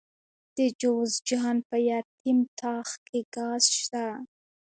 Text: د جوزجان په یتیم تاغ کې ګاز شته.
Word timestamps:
د 0.57 0.57
جوزجان 0.81 1.55
په 1.69 1.77
یتیم 1.89 2.39
تاغ 2.59 2.87
کې 3.05 3.19
ګاز 3.35 3.63
شته. 3.79 4.05